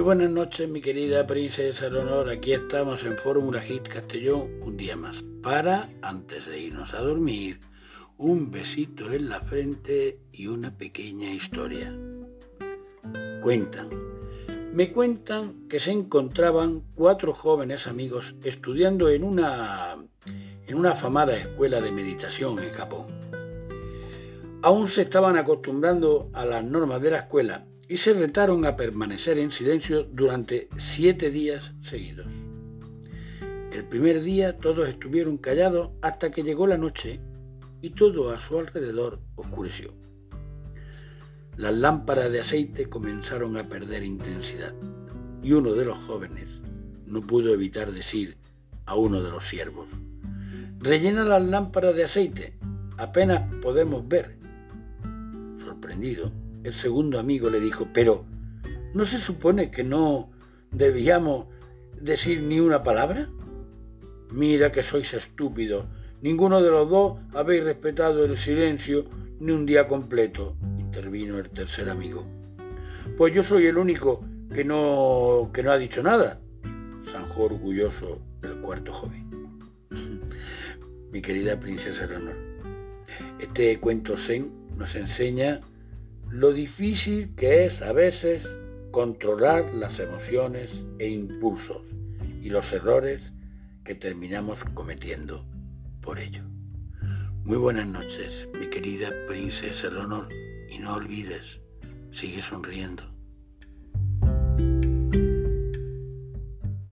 buenas 0.00 0.30
noches, 0.30 0.70
mi 0.70 0.80
querida 0.80 1.26
princesa 1.26 1.88
Leonor. 1.88 2.30
Aquí 2.30 2.52
estamos 2.52 3.04
en 3.04 3.16
Fórmula 3.18 3.60
Hit 3.60 3.88
Castellón 3.88 4.48
un 4.62 4.76
día 4.76 4.96
más. 4.96 5.22
Para, 5.42 5.90
antes 6.00 6.46
de 6.46 6.60
irnos 6.60 6.94
a 6.94 7.00
dormir, 7.00 7.60
un 8.16 8.50
besito 8.50 9.12
en 9.12 9.28
la 9.28 9.40
frente 9.40 10.18
y 10.32 10.46
una 10.46 10.76
pequeña 10.76 11.30
historia. 11.30 11.94
Cuentan, 13.42 13.90
me 14.72 14.92
cuentan 14.92 15.68
que 15.68 15.78
se 15.78 15.90
encontraban 15.90 16.84
cuatro 16.94 17.34
jóvenes 17.34 17.86
amigos 17.86 18.34
estudiando 18.44 19.10
en 19.10 19.24
una, 19.24 19.96
en 20.66 20.74
una 20.74 20.92
afamada 20.92 21.36
escuela 21.36 21.80
de 21.80 21.92
meditación 21.92 22.58
en 22.60 22.70
Japón. 22.70 23.06
Aún 24.62 24.88
se 24.88 25.02
estaban 25.02 25.36
acostumbrando 25.36 26.30
a 26.32 26.46
las 26.46 26.64
normas 26.64 27.02
de 27.02 27.10
la 27.10 27.18
escuela 27.18 27.66
y 27.92 27.98
se 27.98 28.14
retaron 28.14 28.64
a 28.64 28.74
permanecer 28.74 29.36
en 29.36 29.50
silencio 29.50 30.04
durante 30.04 30.70
siete 30.78 31.30
días 31.30 31.74
seguidos. 31.82 32.26
El 33.70 33.84
primer 33.84 34.22
día 34.22 34.56
todos 34.56 34.88
estuvieron 34.88 35.36
callados 35.36 35.90
hasta 36.00 36.30
que 36.30 36.42
llegó 36.42 36.66
la 36.66 36.78
noche 36.78 37.20
y 37.82 37.90
todo 37.90 38.30
a 38.30 38.38
su 38.38 38.58
alrededor 38.58 39.20
oscureció. 39.34 39.92
Las 41.58 41.74
lámparas 41.74 42.32
de 42.32 42.40
aceite 42.40 42.88
comenzaron 42.88 43.58
a 43.58 43.68
perder 43.68 44.04
intensidad 44.04 44.74
y 45.42 45.52
uno 45.52 45.74
de 45.74 45.84
los 45.84 45.98
jóvenes 45.98 46.62
no 47.04 47.20
pudo 47.20 47.52
evitar 47.52 47.92
decir 47.92 48.38
a 48.86 48.96
uno 48.96 49.22
de 49.22 49.30
los 49.30 49.46
siervos, 49.46 49.90
rellena 50.78 51.26
las 51.26 51.42
lámparas 51.42 51.94
de 51.94 52.04
aceite, 52.04 52.54
apenas 52.96 53.52
podemos 53.60 54.08
ver. 54.08 54.38
Sorprendido, 55.58 56.32
el 56.64 56.74
segundo 56.74 57.18
amigo 57.18 57.50
le 57.50 57.60
dijo, 57.60 57.88
pero 57.92 58.24
¿no 58.94 59.04
se 59.04 59.18
supone 59.18 59.70
que 59.70 59.84
no 59.84 60.30
debíamos 60.70 61.46
decir 62.00 62.42
ni 62.42 62.60
una 62.60 62.82
palabra? 62.82 63.28
Mira 64.30 64.72
que 64.72 64.82
sois 64.82 65.12
estúpidos. 65.14 65.86
Ninguno 66.20 66.62
de 66.62 66.70
los 66.70 66.88
dos 66.88 67.18
habéis 67.34 67.64
respetado 67.64 68.24
el 68.24 68.36
silencio 68.36 69.04
ni 69.40 69.52
un 69.52 69.66
día 69.66 69.88
completo, 69.88 70.56
intervino 70.78 71.38
el 71.38 71.50
tercer 71.50 71.90
amigo. 71.90 72.24
Pues 73.18 73.34
yo 73.34 73.42
soy 73.42 73.66
el 73.66 73.76
único 73.76 74.24
que 74.54 74.64
no, 74.64 75.50
que 75.52 75.62
no 75.62 75.72
ha 75.72 75.78
dicho 75.78 76.02
nada, 76.02 76.40
zanjó 77.10 77.44
orgulloso 77.44 78.20
el 78.42 78.56
cuarto 78.60 78.92
joven. 78.92 79.58
Mi 81.10 81.20
querida 81.20 81.58
princesa 81.58 82.06
Leonor, 82.06 82.36
este 83.40 83.80
cuento 83.80 84.16
zen 84.16 84.52
nos 84.76 84.94
enseña 84.94 85.60
lo 86.32 86.50
difícil 86.50 87.34
que 87.36 87.66
es 87.66 87.82
a 87.82 87.92
veces 87.92 88.48
controlar 88.90 89.74
las 89.74 90.00
emociones 90.00 90.82
e 90.98 91.06
impulsos 91.08 91.82
y 92.40 92.48
los 92.48 92.72
errores 92.72 93.34
que 93.84 93.94
terminamos 93.94 94.64
cometiendo 94.72 95.44
por 96.00 96.18
ello. 96.18 96.42
Muy 97.44 97.58
buenas 97.58 97.86
noches, 97.86 98.48
mi 98.58 98.66
querida 98.68 99.10
princesa 99.28 99.90
Leonor, 99.90 100.30
y 100.70 100.78
no 100.78 100.94
olvides, 100.94 101.60
sigue 102.10 102.40
sonriendo. 102.40 103.11